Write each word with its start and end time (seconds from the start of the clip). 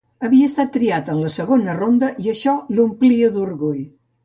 Havia 0.27 0.45
estat 0.51 0.71
triat 0.77 1.11
en 1.15 1.19
segona 1.35 1.77
ronda 1.81 2.11
i 2.25 2.33
això 2.35 2.57
l'omplia 2.79 3.31
d'orgull. 3.39 3.81